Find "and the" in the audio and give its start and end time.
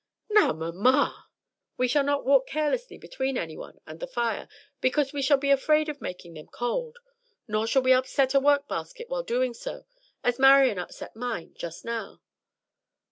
3.85-4.07